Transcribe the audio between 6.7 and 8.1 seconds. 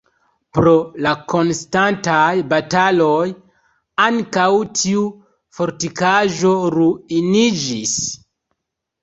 ruiniĝis.